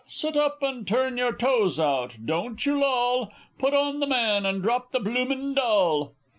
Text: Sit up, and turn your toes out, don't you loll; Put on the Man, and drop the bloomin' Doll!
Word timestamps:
Sit 0.07 0.35
up, 0.35 0.63
and 0.63 0.87
turn 0.87 1.15
your 1.15 1.31
toes 1.31 1.79
out, 1.79 2.15
don't 2.25 2.65
you 2.65 2.79
loll; 2.79 3.31
Put 3.59 3.75
on 3.75 3.99
the 3.99 4.07
Man, 4.07 4.47
and 4.47 4.59
drop 4.63 4.89
the 4.93 4.99
bloomin' 4.99 5.53
Doll! 5.53 6.15